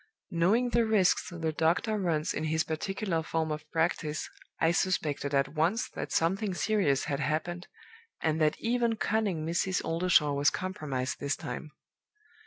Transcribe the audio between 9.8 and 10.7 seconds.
Oldershaw was